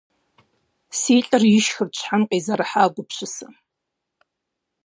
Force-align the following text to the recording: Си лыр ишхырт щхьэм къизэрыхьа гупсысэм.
Си 0.99 1.15
лыр 1.27 1.43
ишхырт 1.57 1.93
щхьэм 1.99 2.21
къизэрыхьа 2.29 2.83
гупсысэм. 2.93 3.53